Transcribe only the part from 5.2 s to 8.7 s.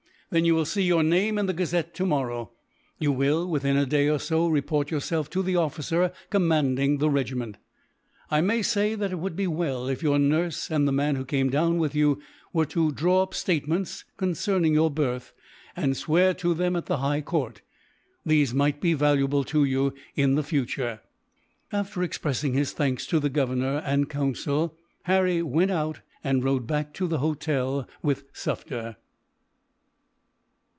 to the officer commanding the regiment. "I may